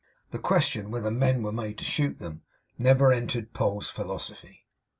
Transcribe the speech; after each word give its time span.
The 0.31 0.39
question, 0.39 0.89
whether 0.89 1.11
men 1.11 1.43
were 1.43 1.51
made 1.51 1.77
to 1.77 1.83
shoot 1.85 2.17
them, 2.17 2.41
never 2.75 3.11
entered 3.11 3.37
into 3.43 3.51
Poll's 3.53 3.87
philosophy. 3.91 4.65